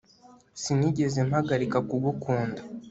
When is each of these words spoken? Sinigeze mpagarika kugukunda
Sinigeze 0.61 1.19
mpagarika 1.29 1.77
kugukunda 1.89 2.61